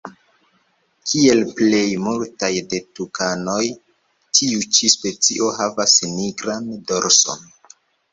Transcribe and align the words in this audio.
Kiel 1.09 1.41
plej 1.57 1.81
multaj 2.05 2.49
de 2.71 2.79
tukanoj 2.99 3.59
tiu 4.39 4.63
ĉi 4.79 4.89
specio 4.95 5.51
havas 5.59 5.95
nigran 6.15 6.73
dorson. 6.93 7.45